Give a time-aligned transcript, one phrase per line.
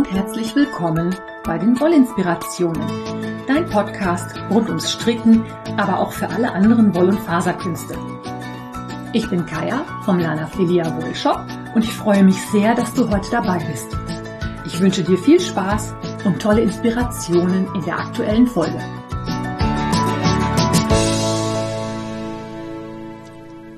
[0.00, 2.82] und herzlich willkommen bei den Wollinspirationen,
[3.46, 5.44] dein Podcast rund ums Stricken,
[5.76, 7.98] aber auch für alle anderen Woll- und Faserkünste.
[9.12, 11.44] Ich bin Kaya vom Lana Filia Wollshop
[11.74, 13.88] und ich freue mich sehr, dass du heute dabei bist.
[14.64, 15.92] Ich wünsche dir viel Spaß
[16.24, 18.80] und tolle Inspirationen in der aktuellen Folge.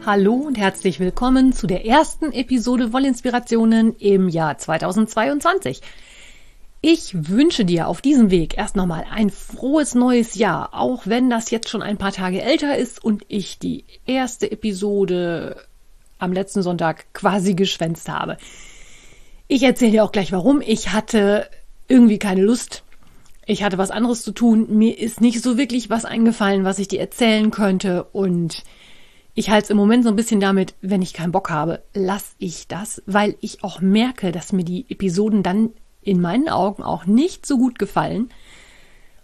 [0.06, 5.80] Hallo und herzlich willkommen zu der ersten Episode Wollinspirationen im Jahr 2022.
[6.84, 11.52] Ich wünsche dir auf diesem Weg erst nochmal ein frohes neues Jahr, auch wenn das
[11.52, 15.64] jetzt schon ein paar Tage älter ist und ich die erste Episode
[16.18, 18.36] am letzten Sonntag quasi geschwänzt habe.
[19.46, 20.60] Ich erzähle dir auch gleich warum.
[20.60, 21.48] Ich hatte
[21.86, 22.82] irgendwie keine Lust.
[23.46, 24.66] Ich hatte was anderes zu tun.
[24.76, 28.64] Mir ist nicht so wirklich was eingefallen, was ich dir erzählen könnte und
[29.34, 32.34] ich halte es im Moment so ein bisschen damit, wenn ich keinen Bock habe, lasse
[32.38, 35.70] ich das, weil ich auch merke, dass mir die Episoden dann
[36.02, 38.30] in meinen Augen auch nicht so gut gefallen.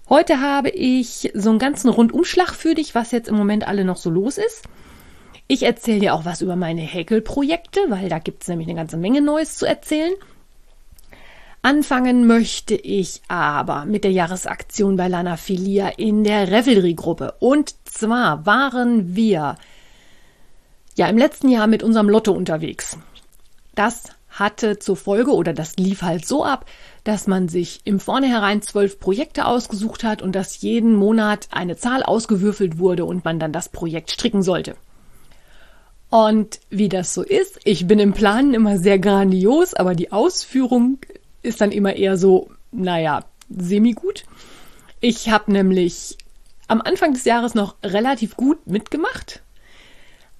[0.08, 3.98] Heute habe ich so einen ganzen Rundumschlag für dich, was jetzt im Moment alle noch
[3.98, 4.64] so los ist.
[5.48, 8.96] Ich erzähle dir auch was über meine Häkelprojekte, weil da gibt es nämlich eine ganze
[8.96, 10.12] Menge Neues zu erzählen.
[11.60, 17.34] Anfangen möchte ich aber mit der Jahresaktion bei Lana Filia in der Revelry-Gruppe.
[17.40, 19.56] Und zwar waren wir
[20.96, 22.96] ja im letzten Jahr mit unserem Lotto unterwegs.
[23.74, 26.66] Das hatte zur Folge oder das lief halt so ab,
[27.04, 32.02] dass man sich im Vornherein zwölf Projekte ausgesucht hat und dass jeden Monat eine Zahl
[32.02, 34.76] ausgewürfelt wurde und man dann das Projekt stricken sollte.
[36.10, 40.98] Und wie das so ist, ich bin im Planen immer sehr grandios, aber die Ausführung
[41.42, 44.24] ist dann immer eher so, naja, semi-gut.
[45.00, 46.16] Ich habe nämlich
[46.66, 49.42] am Anfang des Jahres noch relativ gut mitgemacht,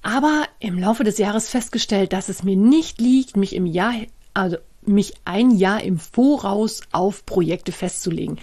[0.09, 3.93] aber im Laufe des Jahres festgestellt, dass es mir nicht liegt, mich im Jahr,
[4.33, 8.39] also mich ein Jahr im Voraus auf Projekte festzulegen.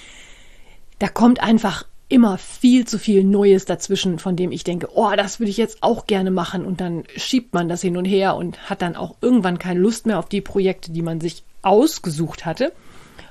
[1.00, 5.40] Da kommt einfach immer viel zu viel Neues dazwischen, von dem ich denke, oh, das
[5.40, 8.70] würde ich jetzt auch gerne machen und dann schiebt man das hin und her und
[8.70, 12.74] hat dann auch irgendwann keine Lust mehr auf die Projekte, die man sich ausgesucht hatte.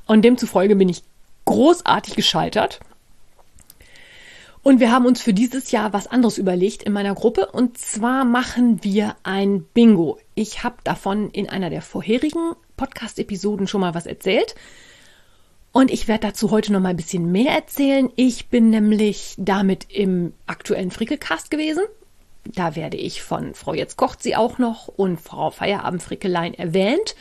[0.07, 1.05] Und demzufolge bin ich
[1.45, 2.81] großartig gescheitert
[4.65, 7.51] und wir haben uns für dieses Jahr was anderes überlegt in meiner Gruppe.
[7.53, 10.19] Und zwar machen wir ein Bingo.
[10.35, 14.55] Ich habe davon in einer der vorherigen Podcast-Episoden schon mal was erzählt.
[15.71, 18.11] Und ich werde dazu heute noch mal ein bisschen mehr erzählen.
[18.17, 21.85] Ich bin nämlich damit im aktuellen Frickelcast gewesen.
[22.45, 27.17] Da werde ich von Frau Jetzt kocht sie auch noch und Frau Feierabend Frickelein erwähnt.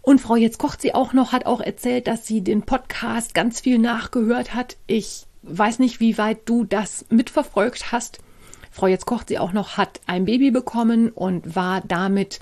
[0.00, 3.60] Und Frau Jetzt kocht sie auch noch hat auch erzählt, dass sie den Podcast ganz
[3.60, 4.76] viel nachgehört hat.
[4.88, 8.18] Ich weiß nicht, wie weit du das mitverfolgt hast.
[8.70, 12.40] Frau Jetzt kocht sie auch noch, hat ein Baby bekommen und war damit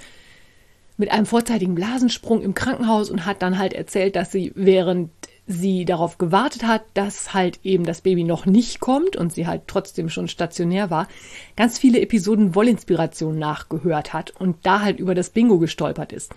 [0.96, 5.10] mit einem vorzeitigen Blasensprung im Krankenhaus und hat dann halt erzählt, dass sie während
[5.46, 9.62] sie darauf gewartet hat, dass halt eben das Baby noch nicht kommt und sie halt
[9.66, 11.08] trotzdem schon stationär war,
[11.56, 16.32] ganz viele Episoden Wollinspiration nachgehört hat und da halt über das Bingo gestolpert ist.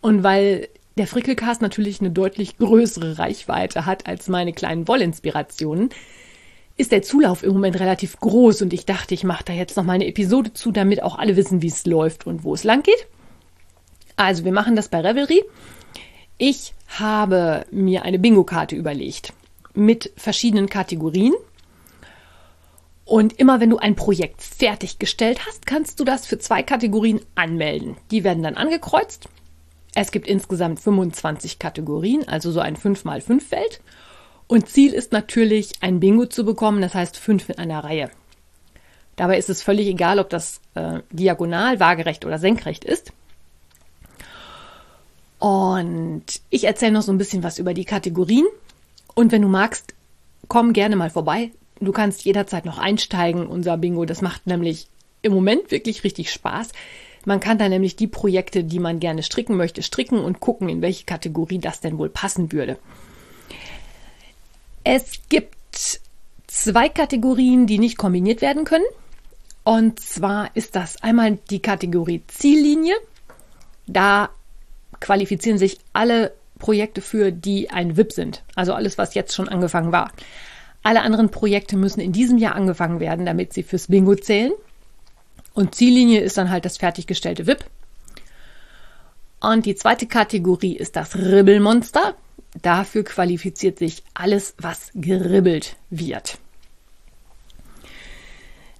[0.00, 5.90] Und weil der Frickelcast natürlich eine deutlich größere Reichweite hat als meine kleinen Wollinspirationen,
[6.76, 9.84] ist der Zulauf im Moment relativ groß und ich dachte, ich mache da jetzt noch
[9.84, 12.82] mal eine Episode zu, damit auch alle wissen, wie es läuft und wo es lang
[12.82, 13.06] geht.
[14.16, 15.44] Also, wir machen das bei Revelry.
[16.36, 19.32] Ich habe mir eine Bingo-Karte überlegt
[19.74, 21.34] mit verschiedenen Kategorien.
[23.04, 27.96] Und immer wenn du ein Projekt fertiggestellt hast, kannst du das für zwei Kategorien anmelden.
[28.10, 29.28] Die werden dann angekreuzt
[30.00, 33.80] es gibt insgesamt 25 Kategorien, also so ein 5x5-Feld.
[34.46, 38.08] Und Ziel ist natürlich, ein Bingo zu bekommen, das heißt fünf in einer Reihe.
[39.16, 43.12] Dabei ist es völlig egal, ob das äh, diagonal, waagerecht oder senkrecht ist.
[45.40, 48.46] Und ich erzähle noch so ein bisschen was über die Kategorien.
[49.16, 49.94] Und wenn du magst,
[50.46, 51.50] komm gerne mal vorbei.
[51.80, 53.48] Du kannst jederzeit noch einsteigen.
[53.48, 54.86] Unser Bingo, das macht nämlich
[55.22, 56.68] im Moment wirklich richtig Spaß.
[57.28, 60.80] Man kann da nämlich die Projekte, die man gerne stricken möchte, stricken und gucken, in
[60.80, 62.78] welche Kategorie das denn wohl passen würde.
[64.82, 66.00] Es gibt
[66.46, 68.86] zwei Kategorien, die nicht kombiniert werden können.
[69.62, 72.94] Und zwar ist das einmal die Kategorie Ziellinie.
[73.86, 74.30] Da
[74.98, 78.42] qualifizieren sich alle Projekte für, die ein WIP sind.
[78.54, 80.12] Also alles, was jetzt schon angefangen war.
[80.82, 84.52] Alle anderen Projekte müssen in diesem Jahr angefangen werden, damit sie fürs Bingo zählen.
[85.58, 87.64] Und Ziellinie ist dann halt das fertiggestellte WIP.
[89.40, 92.14] Und die zweite Kategorie ist das Ribbelmonster.
[92.62, 96.38] Dafür qualifiziert sich alles, was geribbelt wird.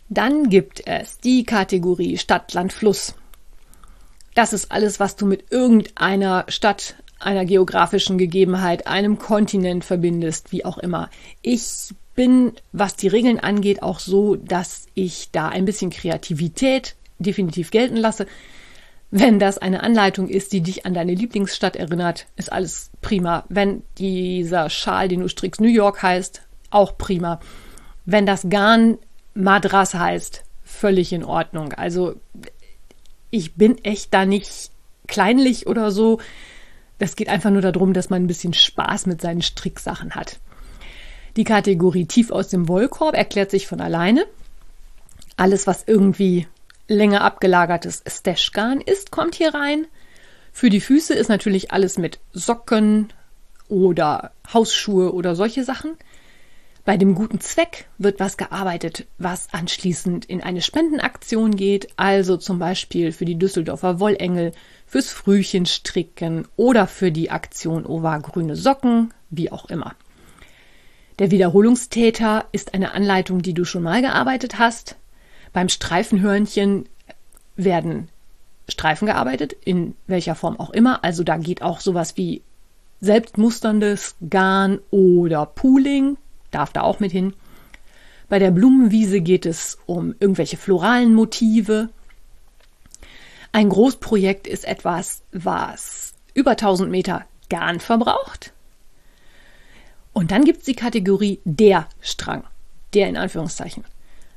[0.09, 3.17] Dann gibt es die Kategorie Stadt, Land, Fluss.
[4.37, 10.65] Das ist alles, was du mit irgendeiner Stadt, einer geografischen Gegebenheit, einem Kontinent verbindest, wie
[10.65, 11.11] auch immer.
[11.43, 17.70] Ich bin, was die Regeln angeht, auch so, dass ich da ein bisschen Kreativität definitiv
[17.70, 18.26] gelten lasse.
[19.12, 23.44] Wenn das eine Anleitung ist, die dich an deine Lieblingsstadt erinnert, ist alles prima.
[23.49, 27.38] Wenn dieser Schal, den du strickst, New York heißt, auch prima.
[28.05, 28.99] Wenn das Garn
[29.35, 31.73] Madras heißt, völlig in Ordnung.
[31.73, 32.17] Also
[33.31, 34.73] ich bin echt da nicht
[35.06, 36.19] kleinlich oder so.
[36.99, 40.41] Das geht einfach nur darum, dass man ein bisschen Spaß mit seinen Stricksachen hat.
[41.38, 44.26] Die Kategorie tief aus dem Wollkorb erklärt sich von alleine.
[45.37, 46.49] Alles, was irgendwie
[46.88, 49.87] länger abgelagertes Stashgarn ist, kommt hier rein.
[50.52, 53.12] Für die Füße ist natürlich alles mit Socken
[53.69, 55.93] oder Hausschuhe oder solche Sachen.
[56.85, 62.58] Bei dem guten Zweck wird was gearbeitet, was anschließend in eine Spendenaktion geht, also zum
[62.58, 64.50] Beispiel für die Düsseldorfer Wollengel,
[64.88, 69.94] fürs Frühchenstricken oder für die Aktion Ova grüne Socken, wie auch immer.
[71.19, 74.97] Der Wiederholungstäter ist eine Anleitung, die du schon mal gearbeitet hast.
[75.53, 76.88] Beim Streifenhörnchen
[77.56, 78.09] werden
[78.69, 81.03] Streifen gearbeitet, in welcher Form auch immer.
[81.03, 82.43] Also da geht auch sowas wie
[83.00, 86.19] selbstmusterndes Garn oder Pooling,
[86.50, 87.32] darf da auch mit hin.
[88.29, 91.88] Bei der Blumenwiese geht es um irgendwelche floralen Motive.
[93.53, 98.53] Ein Großprojekt ist etwas, was über 1000 Meter Garn verbraucht.
[100.19, 102.43] Und dann gibt es die Kategorie der Strang.
[102.93, 103.85] Der in Anführungszeichen.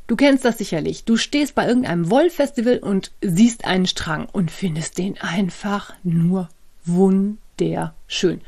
[0.06, 1.06] Du kennst das sicherlich.
[1.06, 6.50] Du stehst bei irgendeinem Wollfestival und siehst einen Strang und findest den einfach nur
[6.86, 8.42] wunderschön.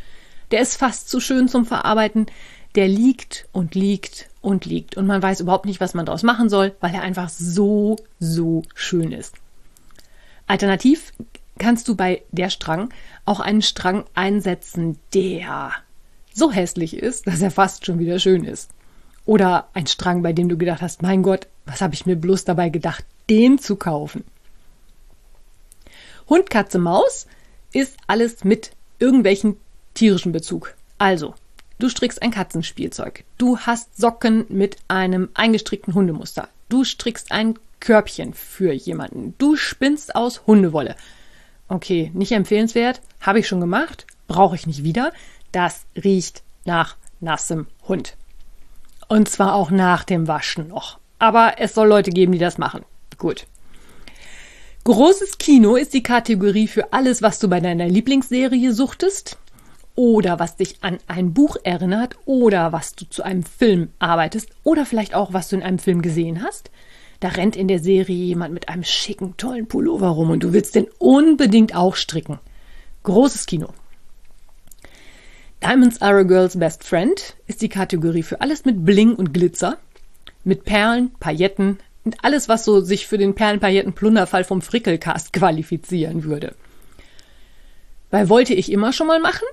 [0.52, 2.28] Der ist fast zu schön zum Verarbeiten
[2.76, 6.50] der liegt und liegt und liegt und man weiß überhaupt nicht, was man daraus machen
[6.50, 9.34] soll, weil er einfach so, so schön ist.
[10.46, 11.14] Alternativ
[11.58, 12.94] kannst du bei der Strang
[13.26, 15.74] auch einen Strang einsetzen, der
[16.34, 18.70] so hässlich ist, dass er fast schon wieder schön ist.
[19.26, 22.44] Oder ein Strang, bei dem du gedacht hast, mein Gott, was habe ich mir bloß
[22.46, 24.24] dabei gedacht, den zu kaufen.
[26.28, 27.28] Hund, Katze, Maus
[27.72, 29.58] ist alles mit irgendwelchen
[29.94, 30.76] tierischen Bezug.
[30.98, 31.36] Also
[31.84, 33.26] Du strickst ein Katzenspielzeug.
[33.38, 36.48] Du hast Socken mit einem eingestrickten Hundemuster.
[36.70, 39.34] Du strickst ein Körbchen für jemanden.
[39.38, 40.96] Du spinnst aus Hundewolle.
[41.68, 43.02] Okay, nicht empfehlenswert.
[43.20, 44.08] Habe ich schon gemacht.
[44.28, 45.12] Brauche ich nicht wieder.
[45.54, 48.18] Das riecht nach nassem Hund.
[49.08, 50.98] Und zwar auch nach dem Waschen noch.
[51.20, 52.84] Aber es soll Leute geben, die das machen.
[53.18, 53.46] Gut.
[54.84, 59.38] Großes Kino ist die Kategorie für alles, was du bei deiner Lieblingsserie suchtest
[59.96, 64.86] oder was dich an ein Buch erinnert oder was du zu einem Film arbeitest oder
[64.86, 66.72] vielleicht auch, was du in einem Film gesehen hast.
[67.20, 70.74] Da rennt in der Serie jemand mit einem schicken, tollen Pullover rum und du willst
[70.74, 72.40] den unbedingt auch stricken.
[73.04, 73.70] Großes Kino.
[75.64, 79.78] Diamonds are a girl's best friend ist die Kategorie für alles mit Bling und Glitzer,
[80.44, 86.54] mit Perlen, Pailletten und alles, was so sich für den Perlen-Pailletten-Plunderfall vom Frickelcast qualifizieren würde.
[88.12, 89.48] Weil wollte ich immer schon mal machen,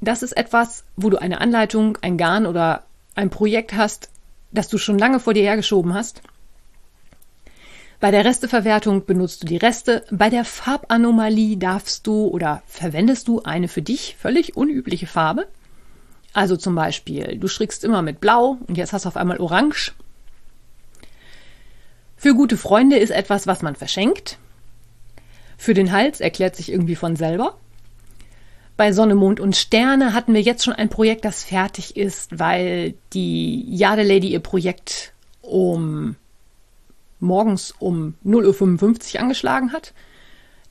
[0.00, 2.82] das ist etwas, wo du eine Anleitung, ein Garn oder
[3.14, 4.10] ein Projekt hast,
[4.50, 6.22] das du schon lange vor dir hergeschoben hast.
[8.00, 10.04] Bei der Resteverwertung benutzt du die Reste.
[10.10, 15.46] Bei der Farbanomalie darfst du oder verwendest du eine für dich völlig unübliche Farbe.
[16.32, 19.92] Also zum Beispiel, du strickst immer mit Blau und jetzt hast du auf einmal Orange.
[22.16, 24.38] Für gute Freunde ist etwas, was man verschenkt.
[25.58, 27.58] Für den Hals erklärt sich irgendwie von selber.
[28.78, 32.94] Bei Sonne, Mond und Sterne hatten wir jetzt schon ein Projekt, das fertig ist, weil
[33.12, 36.16] die Jade Lady ihr Projekt um
[37.20, 39.92] morgens um 0.55 Uhr angeschlagen hat.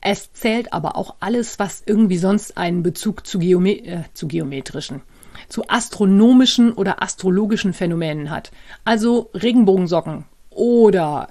[0.00, 5.02] Es zählt aber auch alles, was irgendwie sonst einen Bezug zu, Geome äh, zu geometrischen,
[5.48, 8.50] zu astronomischen oder astrologischen Phänomenen hat.
[8.84, 11.28] Also Regenbogensocken oder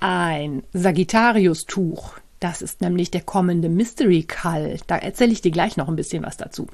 [0.00, 4.78] ein Sagittarius-Tuch, das ist nämlich der kommende Mystery Call.
[4.86, 6.68] Da erzähle ich dir gleich noch ein bisschen was dazu.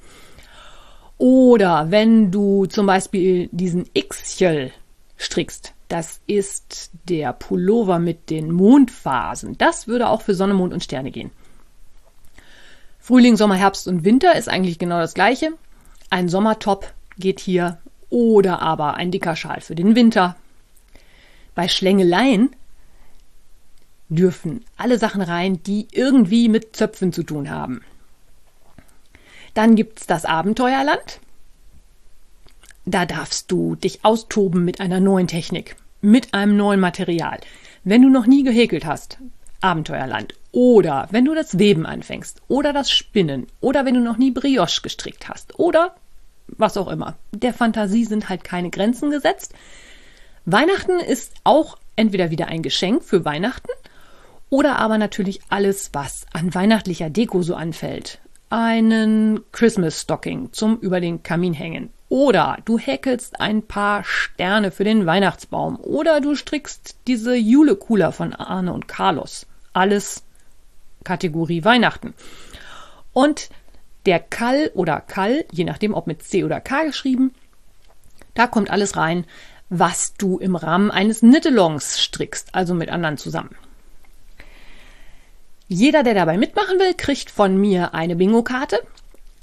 [1.19, 4.73] Oder wenn du zum Beispiel diesen Xchel
[5.17, 9.59] strickst, das ist der Pullover mit den Mondphasen.
[9.59, 11.31] Das würde auch für Sonne, Mond und Sterne gehen.
[12.99, 15.53] Frühling, Sommer, Herbst und Winter ist eigentlich genau das gleiche.
[16.09, 20.37] Ein Sommertop geht hier oder aber ein dicker Schal für den Winter.
[21.55, 22.57] Bei Schlängeleien
[24.09, 27.83] dürfen alle Sachen rein, die irgendwie mit Zöpfen zu tun haben.
[29.55, 31.21] Dann gibt es das Abenteuerland.
[32.87, 37.41] Da darfst du dich austoben mit einer neuen Technik, mit einem neuen Material.
[37.83, 39.19] Wenn du noch nie gehäkelt hast,
[39.63, 44.31] Abenteuerland oder wenn du das Weben anfängst oder das Spinnen oder wenn du noch nie
[44.31, 45.95] Brioche gestrickt hast oder
[46.47, 47.17] was auch immer.
[47.33, 49.55] Der Fantasie sind halt keine Grenzen gesetzt.
[50.45, 53.71] Weihnachten ist auch entweder wieder ein Geschenk für Weihnachten
[54.51, 58.21] oder aber natürlich alles, was an weihnachtlicher Deko so anfällt.
[58.51, 61.89] Einen Christmas Stocking zum über den Kamin hängen.
[62.15, 65.81] Oder du häkelst ein paar Sterne für den Weihnachtsbaum.
[65.81, 69.49] Oder du strickst diese Jule-Cooler von Arne und Carlos.
[69.73, 70.23] Alles
[71.03, 72.15] Kategorie Weihnachten.
[73.13, 73.51] Und
[74.07, 77.35] der Kall oder Kall, je nachdem ob mit C oder K geschrieben,
[78.35, 79.27] da kommt alles rein,
[79.69, 83.57] was du im Rahmen eines Nittelongs strickst, also mit anderen zusammen.
[85.67, 88.87] Jeder, der dabei mitmachen will, kriegt von mir eine Bingo-Karte.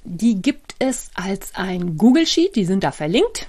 [0.04, 3.48] Die gibt es als ein Google Sheet, die sind da verlinkt.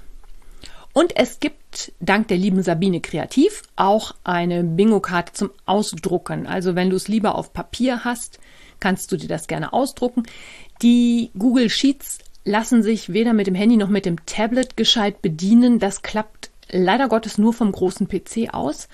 [0.93, 6.47] Und es gibt dank der lieben Sabine Kreativ auch eine Bingo-Karte zum Ausdrucken.
[6.47, 8.39] Also wenn du es lieber auf Papier hast,
[8.79, 10.25] kannst du dir das gerne ausdrucken.
[10.83, 15.79] Die Google Sheets lassen sich weder mit dem Handy noch mit dem Tablet gescheit bedienen.
[15.79, 18.89] Das klappt leider Gottes nur vom großen PC aus,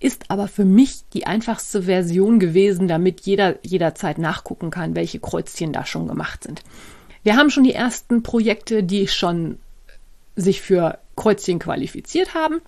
[0.00, 5.72] ist aber für mich die einfachste Version gewesen, damit jeder jederzeit nachgucken kann, welche Kreuzchen
[5.72, 6.62] da schon gemacht sind.
[7.22, 9.58] Wir haben schon die ersten Projekte, die schon
[10.36, 12.60] sich für Kreuzchen qualifiziert haben.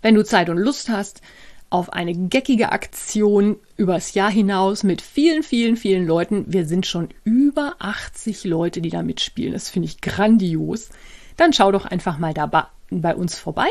[0.00, 1.20] Wenn du Zeit und Lust hast,
[1.68, 6.44] auf eine geckige Aktion übers Jahr hinaus mit vielen, vielen, vielen Leuten.
[6.48, 9.52] Wir sind schon über 80 Leute, die da mitspielen.
[9.52, 10.90] Das finde ich grandios.
[11.36, 13.68] Dann schau doch einfach mal da bei uns vorbei.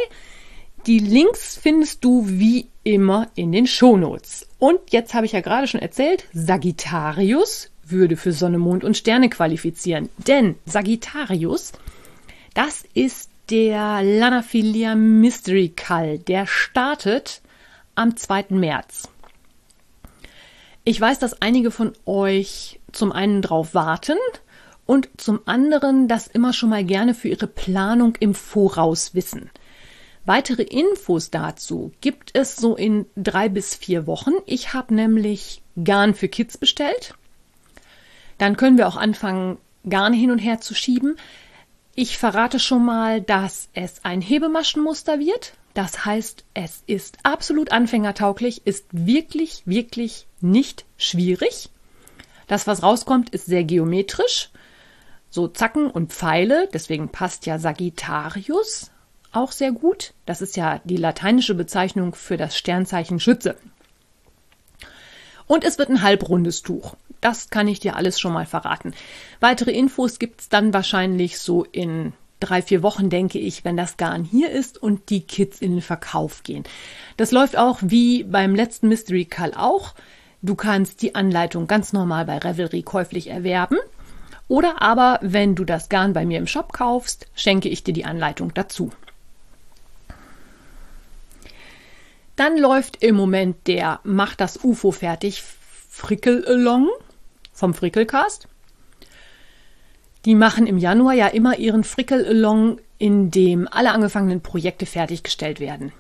[0.86, 4.48] Die Links findest du wie immer in den Shownotes.
[4.60, 9.30] Und jetzt habe ich ja gerade schon erzählt, Sagittarius würde für Sonne, Mond und Sterne
[9.30, 10.10] qualifizieren.
[10.20, 11.72] Denn Sagittarius,
[12.54, 16.20] das ist der Lanaphilia Mystery Call.
[16.20, 17.42] Der startet
[17.96, 18.46] am 2.
[18.50, 19.10] März.
[20.84, 24.18] Ich weiß, dass einige von euch zum einen drauf warten
[24.86, 29.50] und zum anderen das immer schon mal gerne für ihre Planung im Voraus wissen.
[30.26, 34.32] Weitere Infos dazu gibt es so in drei bis vier Wochen.
[34.48, 37.14] Ich habe nämlich Garn für Kids bestellt.
[38.40, 41.16] Dann können wir auch anfangen, Garn hin und her zu schieben.
[41.94, 45.54] Ich verrate schon mal, dass es ein Hebemaschenmuster wird.
[45.76, 51.70] Das heißt, es ist absolut anfängertauglich, ist wirklich, wirklich nicht schwierig.
[52.48, 54.50] Das, was rauskommt, ist sehr geometrisch.
[55.30, 58.90] So Zacken und Pfeile, deswegen passt ja Sagittarius
[59.36, 60.14] auch sehr gut.
[60.26, 63.58] Das ist ja die lateinische Bezeichnung für das Sternzeichen Schütze.
[65.48, 66.96] Und es wird ein halbrundes Tuch.
[67.22, 68.94] Das kann ich dir alles schon mal verraten.
[69.40, 73.98] Weitere Infos gibt es dann wahrscheinlich so in drei, vier Wochen, denke ich, wenn das
[73.98, 76.64] Garn hier ist und die Kids in den Verkauf gehen.
[77.18, 79.96] Das läuft auch wie beim letzten Mystery Call auch.
[80.42, 83.78] Du kannst die Anleitung ganz normal bei Revelry käuflich erwerben.
[84.48, 88.06] Oder aber, wenn du das Garn bei mir im Shop kaufst, schenke ich dir die
[88.06, 88.92] Anleitung dazu.
[92.36, 95.42] Dann läuft im Moment der Mach das UFO fertig
[95.90, 96.90] Frickel-Along
[97.54, 98.48] vom Frickelcast.
[100.26, 105.94] Die machen im Januar ja immer ihren Frickel-Along, in dem alle angefangenen Projekte fertiggestellt werden.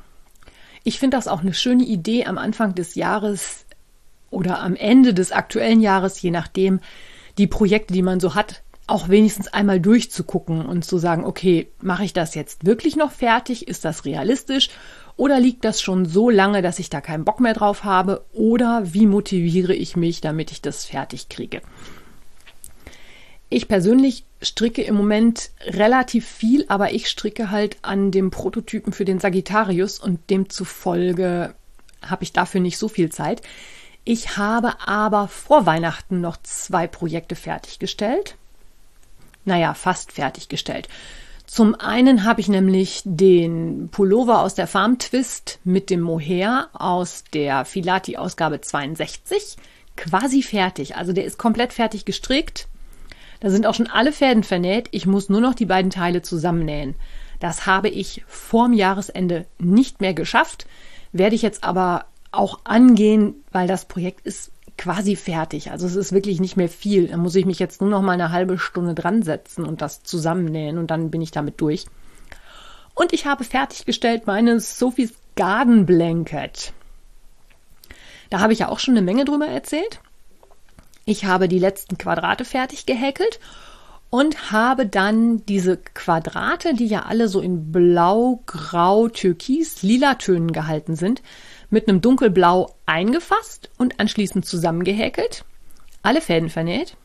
[0.84, 3.66] Ich finde das auch eine schöne Idee am Anfang des Jahres
[4.30, 6.80] oder am Ende des aktuellen Jahres, je nachdem,
[7.38, 12.04] die Projekte, die man so hat, auch wenigstens einmal durchzugucken und zu sagen, okay, mache
[12.04, 13.68] ich das jetzt wirklich noch fertig?
[13.68, 14.70] Ist das realistisch?
[15.18, 18.26] Oder liegt das schon so lange, dass ich da keinen Bock mehr drauf habe?
[18.34, 21.62] Oder wie motiviere ich mich, damit ich das fertig kriege?
[23.50, 29.06] Ich persönlich stricke im Moment relativ viel, aber ich stricke halt an dem Prototypen für
[29.06, 31.56] den Sagittarius und demzufolge
[32.02, 33.42] habe ich dafür nicht so viel Zeit.
[34.04, 38.36] Ich habe aber vor Weihnachten noch zwei Projekte fertiggestellt.
[39.46, 40.90] Naja, fast fertiggestellt.
[41.48, 47.24] Zum einen habe ich nämlich den Pullover aus der Farm Twist mit dem Mohair aus
[47.34, 49.58] der Filati-Ausgabe 62
[49.96, 50.96] quasi fertig.
[50.96, 52.68] Also der ist komplett fertig gestrickt
[53.40, 54.88] da sind auch schon alle Fäden vernäht.
[54.92, 56.96] Ich muss nur noch die beiden Teile zusammennähen.
[57.40, 60.66] Das habe ich vorm Jahresende nicht mehr geschafft,
[61.12, 65.72] werde ich jetzt aber auch angehen, weil das Projekt ist quasi fertig.
[65.72, 67.08] Also es ist wirklich nicht mehr viel.
[67.08, 70.04] Da muss ich mich jetzt nur noch mal eine halbe Stunde dran setzen und das
[70.04, 71.86] zusammennähen und dann bin ich damit durch.
[72.94, 76.74] Und ich habe fertiggestellt meine Sophie's Garden Blanket.
[78.30, 80.00] Da habe ich ja auch schon eine Menge drüber erzählt.
[81.06, 83.40] Ich habe die letzten Quadrate fertig gehäkelt
[84.10, 90.52] und habe dann diese Quadrate, die ja alle so in blau, grau, türkis, lila Tönen
[90.52, 91.22] gehalten sind,
[91.76, 95.44] mit einem dunkelblau eingefasst und anschließend zusammengehäkelt,
[96.04, 96.96] alle Fäden vernäht.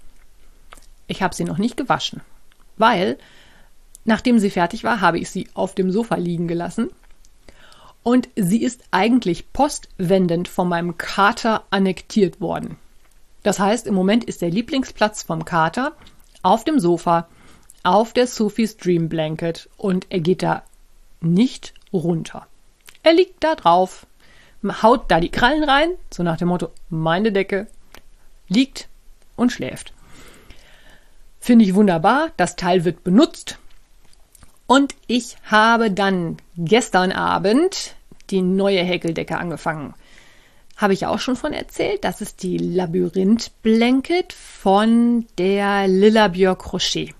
[1.08, 2.20] Ich habe sie noch nicht gewaschen,
[2.76, 3.18] weil
[4.04, 6.88] nachdem sie fertig war, habe ich sie auf dem Sofa liegen gelassen.
[8.04, 12.76] Und sie ist eigentlich postwendend von meinem Kater annektiert worden.
[13.42, 15.96] Das heißt, im Moment ist der Lieblingsplatz vom Kater
[16.42, 17.28] auf dem Sofa,
[17.82, 20.62] auf der Sophie's Dream Blanket und er geht da
[21.20, 22.46] nicht runter.
[23.02, 24.06] Er liegt da drauf,
[24.64, 27.66] haut da die Krallen rein, so nach dem Motto, meine Decke,
[28.48, 28.88] liegt
[29.36, 29.92] und schläft.
[31.40, 33.58] Finde ich wunderbar, das Teil wird benutzt.
[34.66, 37.96] Und ich habe dann gestern Abend
[38.30, 39.94] die neue Häkeldecke angefangen.
[40.76, 42.04] Habe ich auch schon von erzählt.
[42.04, 47.14] Das ist die Labyrinth Blanket von der Lilla Björk Crochet.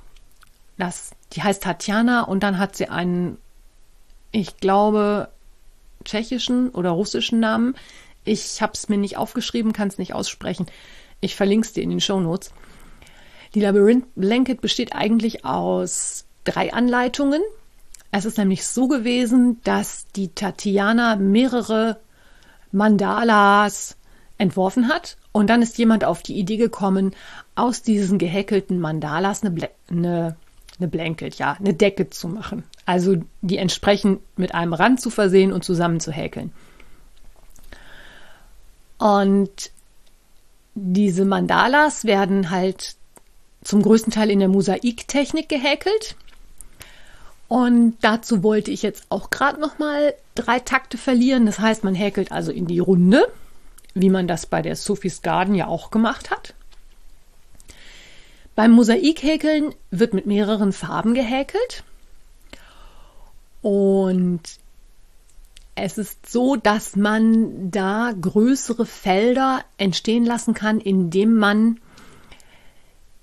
[0.79, 3.37] Das, die heißt Tatjana und dann hat sie einen,
[4.33, 5.29] ich glaube,
[6.05, 7.75] tschechischen oder russischen Namen.
[8.25, 10.67] Ich habe es mir nicht aufgeschrieben, kann es nicht aussprechen.
[11.21, 12.53] Ich verlinke es dir in den Show Notes.
[13.55, 17.43] Die Labyrinth Blanket besteht eigentlich aus drei Anleitungen.
[18.13, 22.01] Es ist nämlich so gewesen, dass die Tatjana mehrere
[22.73, 23.97] Mandalas
[24.39, 25.17] entworfen hat.
[25.33, 27.15] Und dann ist jemand auf die Idee gekommen,
[27.55, 30.37] aus diesen gehäkelten Mandalas eine, Bla eine,
[30.79, 32.65] eine Blanket, ja, eine Decke zu machen.
[32.91, 36.51] Also die entsprechend mit einem Rand zu versehen und zusammen zu häkeln.
[38.99, 39.71] Und
[40.75, 42.97] diese Mandalas werden halt
[43.63, 46.17] zum größten Teil in der Mosaiktechnik gehäkelt.
[47.47, 51.47] Und dazu wollte ich jetzt auch gerade noch mal drei Takte verlieren.
[51.47, 53.25] Das heißt, man häkelt also in die Runde,
[53.95, 56.55] wie man das bei der Sophie's Garden ja auch gemacht hat.
[58.57, 61.85] Beim Mosaikhäkeln wird mit mehreren Farben gehäkelt.
[63.63, 64.41] Und
[65.75, 71.81] es ist so, dass man da größere Felder entstehen lassen kann, indem man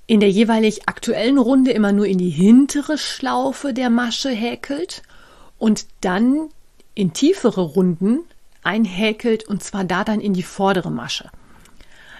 [0.08, 5.04] in der jeweilig aktuellen Runde immer nur in die hintere Schlaufe der Masche häkelt
[5.58, 6.50] und dann
[6.96, 8.22] in tiefere Runden
[8.64, 11.30] einhäkelt und zwar da dann in die vordere Masche.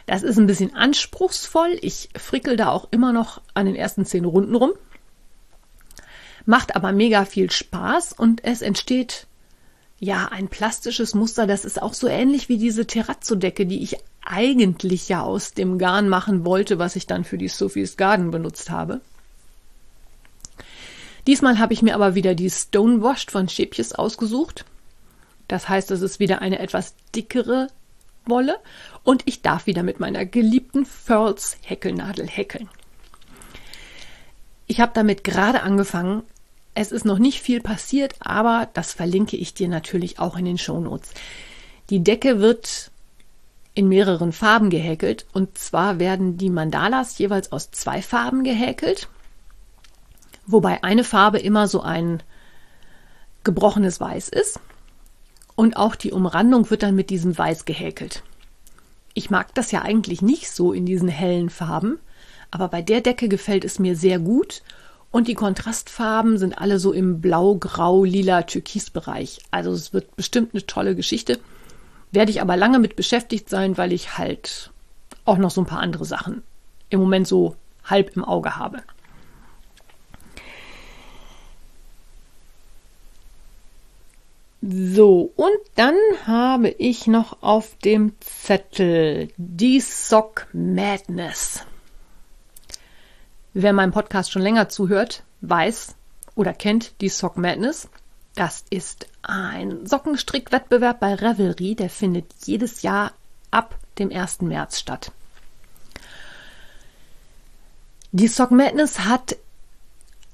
[0.06, 1.78] Das ist ein bisschen anspruchsvoll.
[1.82, 4.72] Ich frickel da auch immer noch an den ersten zehn Runden rum.
[6.48, 9.28] Macht aber mega viel Spaß und es entsteht
[10.00, 11.46] ja ein plastisches Muster.
[11.46, 16.08] Das ist auch so ähnlich wie diese Terrazzo-Decke, die ich eigentlich ja aus dem Garn
[16.08, 19.02] machen wollte, was ich dann für die Sophie's Garden benutzt habe.
[21.28, 24.64] Diesmal habe ich mir aber wieder die Stonewashed von Schäbjes ausgesucht.
[25.50, 27.68] Das heißt, es ist wieder eine etwas dickere
[28.26, 28.56] Wolle
[29.04, 32.70] und ich darf wieder mit meiner geliebten Furls Häkelnadel häkeln.
[34.66, 36.24] Ich habe damit gerade angefangen.
[36.80, 40.60] Es ist noch nicht viel passiert, aber das verlinke ich dir natürlich auch in den
[40.60, 41.10] Shownotes.
[41.90, 42.92] Die Decke wird
[43.74, 45.26] in mehreren Farben gehäkelt.
[45.34, 49.10] Und zwar werden die Mandalas jeweils aus zwei Farben gehäkelt,
[50.46, 52.22] wobei eine Farbe immer so ein
[53.44, 54.60] gebrochenes Weiß ist.
[55.56, 58.22] Und auch die Umrandung wird dann mit diesem Weiß gehäkelt.
[59.16, 61.98] Ich mag das ja eigentlich nicht so in diesen hellen Farben,
[62.52, 64.62] aber bei der Decke gefällt es mir sehr gut
[65.18, 69.40] und die Kontrastfarben sind alle so im Blau, Grau, Lila, Türkis-Bereich.
[69.50, 71.40] Also es wird bestimmt eine tolle Geschichte.
[72.12, 74.70] Werde ich aber lange mit beschäftigt sein, weil ich halt
[75.26, 76.44] auch noch so ein paar andere Sachen
[76.90, 78.84] im Moment so halb im Auge habe.
[84.62, 85.96] So, und dann
[86.28, 91.66] habe ich noch auf dem Zettel die Sock Madness.
[93.60, 95.96] Wer meinem Podcast schon länger zuhört, weiß
[96.36, 97.90] oder kennt die Sock Madness.
[98.36, 103.14] Das ist ein Sockenstrickwettbewerb bei Revelry, der findet jedes Jahr
[103.50, 104.42] ab dem 1.
[104.42, 105.12] März statt.
[108.12, 109.38] Die Sock Madness hat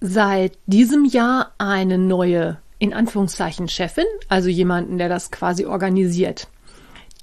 [0.02, 6.50] seit diesem Jahr eine neue, in Anführungszeichen, Chefin, also jemanden, der das quasi organisiert.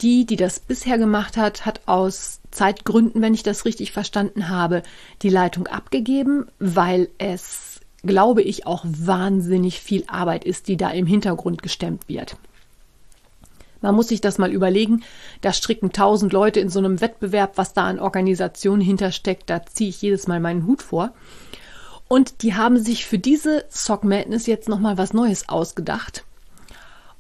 [0.01, 4.83] Die, die das bisher gemacht hat, hat aus Zeitgründen, wenn ich das richtig verstanden habe,
[5.23, 7.71] die Leitung abgegeben, weil es
[8.03, 12.37] glaube ich, auch wahnsinnig viel Arbeit ist, die da im Hintergrund gestemmt wird.
[13.83, 15.03] Man muss sich das mal überlegen.
[15.41, 19.49] Da stricken tausend Leute in so einem Wettbewerb, was da an Organisationen hintersteckt.
[19.49, 21.13] Da ziehe ich jedes Mal meinen Hut vor.
[22.07, 26.25] Und die haben sich für diese Sock Madness jetzt nochmal was Neues ausgedacht.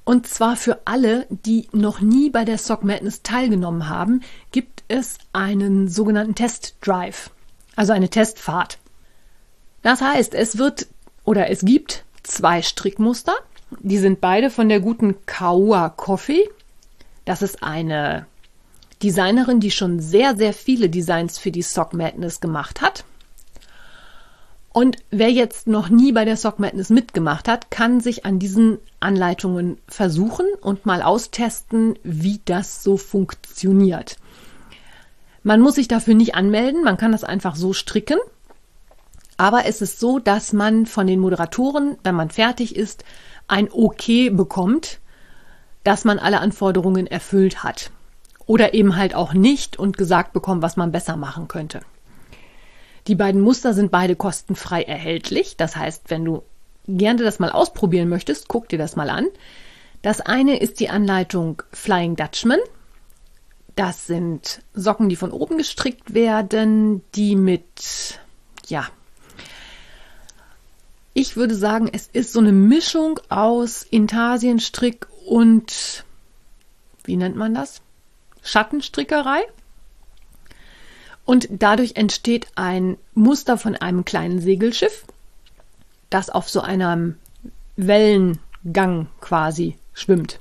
[0.05, 5.19] Und zwar für alle, die noch nie bei der Sock Madness teilgenommen haben, gibt es
[5.33, 7.31] einen sogenannten Test Drive.
[7.77, 8.79] Also eine Testfahrt.
[9.83, 10.87] Das heißt, es wird
[11.25, 13.35] oder es gibt zwei Strickmuster.
[13.79, 16.49] Die sind beide von der guten Kaua Coffee.
[17.25, 18.27] Das ist eine
[19.03, 23.05] Designerin, die schon sehr, sehr viele Designs für die Sock Madness gemacht hat.
[24.73, 28.79] Und wer jetzt noch nie bei der Sock Madness mitgemacht hat, kann sich an diesen
[29.01, 34.17] Anleitungen versuchen und mal austesten, wie das so funktioniert.
[35.43, 38.19] Man muss sich dafür nicht anmelden, man kann das einfach so stricken.
[39.37, 43.05] Aber es ist so, dass man von den Moderatoren, wenn man fertig ist,
[43.49, 45.01] ein Okay bekommt,
[45.83, 47.91] dass man alle Anforderungen erfüllt hat.
[48.47, 51.81] Oder eben halt auch nicht und gesagt bekommt, was man besser machen könnte.
[53.07, 55.57] Die beiden Muster sind beide kostenfrei erhältlich.
[55.57, 56.43] Das heißt, wenn du
[56.87, 59.27] gerne das mal ausprobieren möchtest, guck dir das mal an.
[60.03, 62.61] Das eine ist die Anleitung Flying Dutchman.
[63.77, 68.19] Das sind Socken, die von oben gestrickt werden, die mit,
[68.67, 68.89] ja,
[71.13, 76.05] ich würde sagen, es ist so eine Mischung aus Intarsienstrick und,
[77.05, 77.83] wie nennt man das?
[78.43, 79.43] Schattenstrickerei.
[81.31, 85.05] Und dadurch entsteht ein Muster von einem kleinen Segelschiff,
[86.11, 87.19] das auf so einem
[87.77, 90.41] Wellengang quasi schwimmt.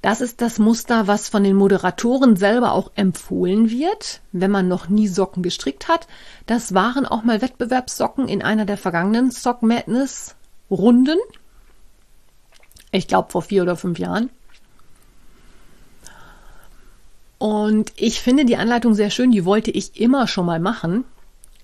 [0.00, 4.88] Das ist das Muster, was von den Moderatoren selber auch empfohlen wird, wenn man noch
[4.88, 6.08] nie Socken gestrickt hat.
[6.46, 10.34] Das waren auch mal Wettbewerbssocken in einer der vergangenen Sock Madness
[10.70, 11.18] Runden.
[12.90, 14.30] Ich glaube vor vier oder fünf Jahren.
[17.42, 21.02] Und ich finde die Anleitung sehr schön, die wollte ich immer schon mal machen.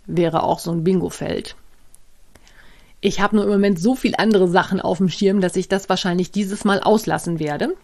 [0.06, 1.54] Wäre auch so ein Bingo-Feld.
[3.00, 5.88] Ich habe nur im Moment so viel andere Sachen auf dem Schirm, dass ich das
[5.88, 7.76] wahrscheinlich dieses Mal auslassen werde.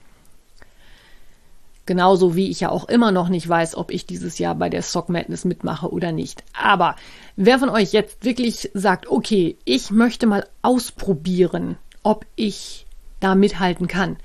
[1.86, 4.82] Genauso wie ich ja auch immer noch nicht weiß, ob ich dieses Jahr bei der
[4.82, 6.42] Sock Madness mitmache oder nicht.
[6.52, 6.96] Aber
[7.36, 12.88] wer von euch jetzt wirklich sagt, okay, ich möchte mal ausprobieren, ob ich
[13.20, 14.16] da mithalten kann,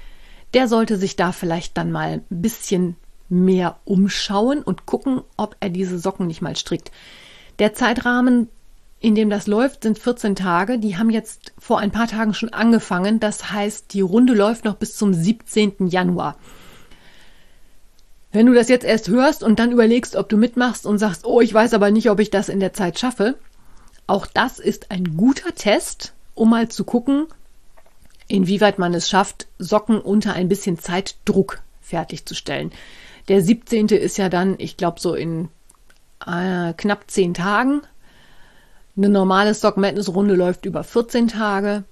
[0.56, 2.96] der sollte sich da vielleicht dann mal ein bisschen
[3.30, 6.92] mehr umschauen und gucken, ob er diese Socken nicht mal strickt.
[7.60, 8.50] Der Zeitrahmen,
[9.00, 10.80] in dem das läuft, sind 14 Tage.
[10.80, 13.20] Die haben jetzt vor ein paar Tagen schon angefangen.
[13.20, 15.88] Das heißt, die Runde läuft noch bis zum 17.
[15.88, 16.38] Januar.
[18.32, 21.42] Wenn du das jetzt erst hörst und dann überlegst, ob du mitmachst und sagst, oh,
[21.42, 23.36] ich weiß aber nicht, ob ich das in der Zeit schaffe,
[24.06, 27.28] auch das ist ein guter Test, um mal zu gucken,
[28.28, 32.72] inwieweit man es schafft, Socken unter ein bisschen Zeitdruck fertigzustellen.
[33.30, 33.88] Der 17.
[33.90, 35.50] ist ja dann, ich glaube, so in
[36.26, 37.82] äh, knapp 10 Tagen.
[38.98, 41.84] Eine normale Stock Madness Runde läuft über 14 Tage.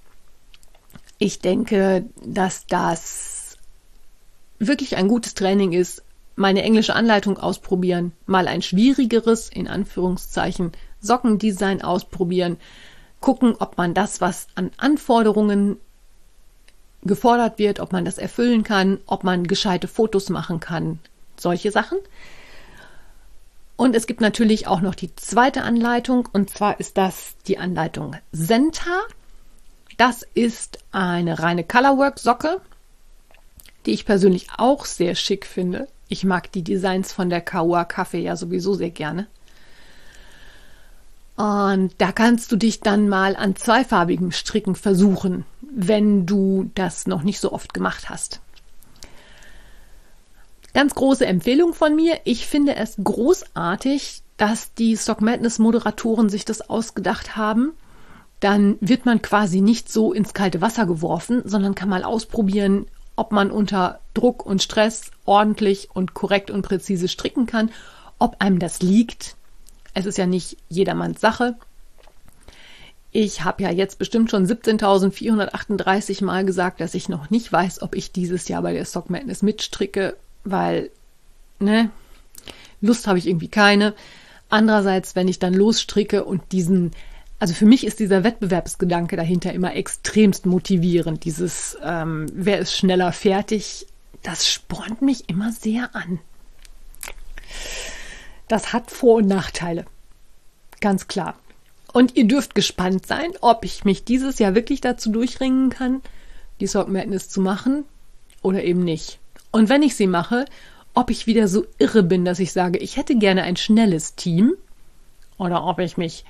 [1.18, 3.56] Ich denke, dass das
[4.58, 6.02] wirklich ein gutes Training ist,
[6.34, 12.58] meine englische Anleitung ausprobieren, mal ein schwierigeres, in Anführungszeichen, Sockendesign ausprobieren,
[13.20, 15.78] gucken, ob man das, was an Anforderungen
[17.02, 20.98] gefordert wird, ob man das erfüllen kann, ob man gescheite Fotos machen kann,
[21.40, 21.98] solche Sachen.
[23.76, 28.16] Und es gibt natürlich auch noch die zweite Anleitung, und zwar ist das die Anleitung
[28.32, 29.02] Senta.
[29.96, 32.60] Das ist eine reine Colorwork-Socke,
[33.86, 35.88] die ich persönlich auch sehr schick finde.
[36.08, 39.26] Ich mag die Designs von der Kaua Kaffee ja sowieso sehr gerne.
[41.36, 47.22] Und da kannst du dich dann mal an zweifarbigem Stricken versuchen, wenn du das noch
[47.22, 48.40] nicht so oft gemacht hast.
[50.78, 52.20] Ganz große Empfehlung von mir.
[52.22, 57.72] Ich finde es großartig, dass die Stock Madness Moderatoren sich das ausgedacht haben.
[58.38, 62.86] Dann wird man quasi nicht so ins kalte Wasser geworfen, sondern kann mal ausprobieren,
[63.16, 67.72] ob man unter Druck und Stress ordentlich und korrekt und präzise stricken kann,
[68.20, 69.34] ob einem das liegt.
[69.94, 71.56] Es ist ja nicht jedermanns Sache.
[73.10, 77.96] Ich habe ja jetzt bestimmt schon 17.438 Mal gesagt, dass ich noch nicht weiß, ob
[77.96, 80.16] ich dieses Jahr bei der Stock Madness mitstricke,
[80.50, 80.90] weil,
[81.58, 81.90] ne,
[82.80, 83.94] Lust habe ich irgendwie keine.
[84.48, 86.92] Andererseits, wenn ich dann losstricke und diesen
[87.40, 91.24] also für mich ist dieser Wettbewerbsgedanke dahinter immer extremst motivierend.
[91.24, 93.86] Dieses, ähm, wer ist schneller fertig,
[94.22, 96.18] das spornt mich immer sehr an.
[98.48, 99.84] Das hat Vor- und Nachteile.
[100.80, 101.38] Ganz klar.
[101.92, 106.02] Und ihr dürft gespannt sein, ob ich mich dieses Jahr wirklich dazu durchringen kann,
[106.60, 107.84] die Sock Madness zu machen
[108.42, 109.20] oder eben nicht.
[109.50, 110.44] Und wenn ich sie mache,
[110.94, 114.54] ob ich wieder so irre bin, dass ich sage, ich hätte gerne ein schnelles Team
[115.36, 116.24] oder ob ich mich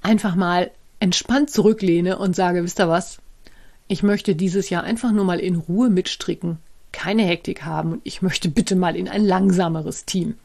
[0.00, 3.18] einfach mal entspannt zurücklehne und sage, wisst ihr was?
[3.88, 6.58] Ich möchte dieses Jahr einfach nur mal in Ruhe mitstricken,
[6.92, 10.36] keine Hektik haben und ich möchte bitte mal in ein langsameres Team.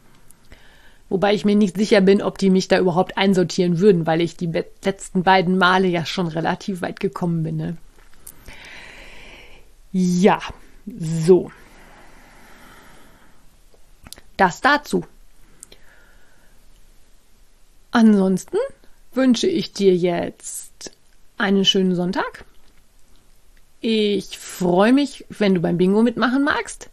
[1.09, 4.35] Wobei ich mir nicht sicher bin, ob die mich da überhaupt einsortieren würden, weil ich
[4.35, 4.51] die
[4.83, 7.55] letzten beiden Male ja schon relativ weit gekommen bin.
[7.55, 7.77] Ne?
[9.93, 10.39] Ja,
[10.99, 11.51] so.
[14.37, 15.03] Das dazu.
[17.91, 18.57] Ansonsten
[19.13, 20.91] wünsche ich dir jetzt
[21.37, 22.45] einen schönen Sonntag.
[23.81, 26.89] Ich freue mich, wenn du beim Bingo mitmachen magst.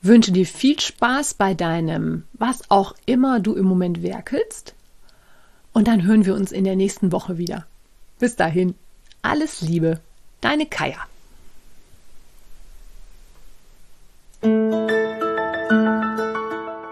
[0.00, 4.74] Wünsche dir viel Spaß bei deinem, was auch immer du im Moment werkelst.
[5.72, 7.66] Und dann hören wir uns in der nächsten Woche wieder.
[8.18, 8.74] Bis dahin,
[9.22, 10.00] alles Liebe,
[10.40, 10.98] deine Kaya.